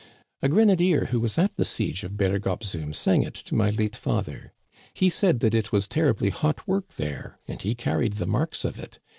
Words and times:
"A 0.41 0.49
grenadier 0.49 1.05
who 1.11 1.19
was 1.19 1.37
at 1.37 1.57
the 1.57 1.63
siege 1.63 2.03
of 2.03 2.17
Berg 2.17 2.47
op 2.47 2.63
Zoom 2.63 2.91
sang 2.91 3.21
it 3.21 3.35
to 3.35 3.53
my 3.53 3.69
late 3.69 3.95
father. 3.95 4.51
He 4.95 5.09
said 5.11 5.41
that 5.41 5.53
it 5.53 5.71
was 5.71 5.87
terribly 5.87 6.31
hot 6.31 6.67
work 6.67 6.95
there, 6.95 7.37
and 7.47 7.61
he 7.61 7.75
carried 7.75 8.13
the 8.13 8.25
marks 8.25 8.65
of 8.65 8.79
it. 8.79 8.97